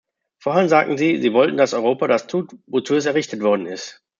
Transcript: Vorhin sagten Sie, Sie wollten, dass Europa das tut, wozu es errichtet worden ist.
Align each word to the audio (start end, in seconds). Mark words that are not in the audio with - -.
Vorhin 0.39 0.67
sagten 0.67 0.97
Sie, 0.97 1.17
Sie 1.21 1.31
wollten, 1.31 1.57
dass 1.57 1.75
Europa 1.75 2.07
das 2.07 2.25
tut, 2.25 2.57
wozu 2.65 2.95
es 2.95 3.05
errichtet 3.05 3.41
worden 3.43 3.67
ist. 3.67 4.01